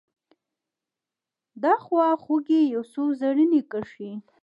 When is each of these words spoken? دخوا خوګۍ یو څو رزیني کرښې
دخوا 1.63 2.07
خوګۍ 2.23 2.61
یو 2.73 2.83
څو 2.91 3.03
رزیني 3.09 3.61
کرښې 3.71 4.11